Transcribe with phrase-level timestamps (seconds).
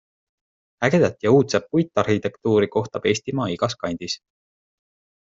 [0.87, 4.17] Ägedat ja uudset puitarhitektuuri kohtab Eestimaa igas kandis.